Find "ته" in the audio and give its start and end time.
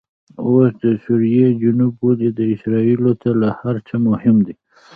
3.21-3.29